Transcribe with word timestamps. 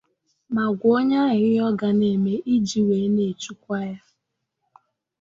ma 0.53 0.65
gwa 0.77 0.89
onye 0.97 1.15
ahụ 1.25 1.35
ihe 1.47 1.59
ọ 1.69 1.69
ga 1.79 1.89
na-eme 1.99 2.33
iji 2.55 2.79
wee 2.87 3.07
na-echukwa 3.15 3.77
ya 3.91 3.99